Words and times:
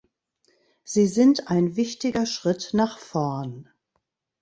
Sie 0.83 1.05
sind 1.05 1.49
ein 1.51 1.75
wichtiger 1.75 2.25
Schritt 2.25 2.71
nach 2.73 2.97
vorn. 2.97 3.69